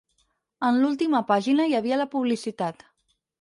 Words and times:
En 0.69 0.79
l'última 0.83 1.21
pàgina 1.27 1.67
hi 1.73 1.77
havia 1.81 2.01
la 2.03 2.09
publicitat. 2.17 2.83